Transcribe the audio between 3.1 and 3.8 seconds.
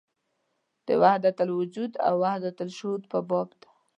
په باب ده.